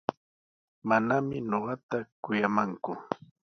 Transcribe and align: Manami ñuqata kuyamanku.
Manami 0.87 1.35
ñuqata 1.49 1.97
kuyamanku. 2.23 2.91